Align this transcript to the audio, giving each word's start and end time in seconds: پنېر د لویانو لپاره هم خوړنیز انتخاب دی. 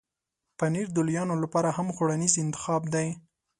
پنېر 0.57 0.87
د 0.93 0.97
لویانو 1.05 1.35
لپاره 1.43 1.69
هم 1.77 1.87
خوړنیز 1.95 2.33
انتخاب 2.43 2.81
دی. 2.93 3.07